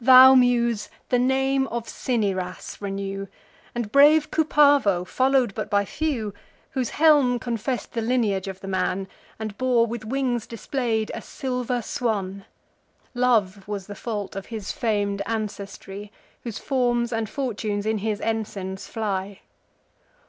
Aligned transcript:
Thou, 0.00 0.34
Muse, 0.34 0.88
the 1.10 1.18
name 1.20 1.68
of 1.68 1.86
Cinyras 1.88 2.82
renew, 2.82 3.28
And 3.72 3.92
brave 3.92 4.32
Cupavo 4.32 5.04
follow'd 5.04 5.54
but 5.54 5.70
by 5.70 5.84
few; 5.84 6.34
Whose 6.72 6.90
helm 6.90 7.38
confess'd 7.38 7.92
the 7.92 8.02
lineage 8.02 8.48
of 8.48 8.58
the 8.58 8.66
man, 8.66 9.06
And 9.38 9.56
bore, 9.56 9.86
with 9.86 10.04
wings 10.04 10.44
display'd, 10.48 11.12
a 11.14 11.22
silver 11.22 11.82
swan. 11.82 12.46
Love 13.14 13.68
was 13.68 13.86
the 13.86 13.94
fault 13.94 14.34
of 14.34 14.46
his 14.46 14.72
fam'd 14.72 15.22
ancestry, 15.24 16.10
Whose 16.42 16.58
forms 16.58 17.12
and 17.12 17.30
fortunes 17.30 17.86
in 17.86 17.98
his 17.98 18.20
ensigns 18.20 18.88
fly. 18.88 19.42